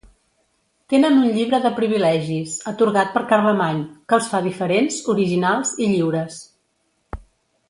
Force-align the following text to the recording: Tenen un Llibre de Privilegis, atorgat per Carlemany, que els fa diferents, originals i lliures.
Tenen 0.93 1.17
un 1.23 1.27
Llibre 1.35 1.59
de 1.65 1.71
Privilegis, 1.79 2.55
atorgat 2.73 3.13
per 3.17 3.23
Carlemany, 3.33 3.83
que 4.09 4.19
els 4.19 4.31
fa 4.33 4.41
diferents, 4.49 4.99
originals 5.17 5.77
i 5.87 5.91
lliures. 5.95 6.41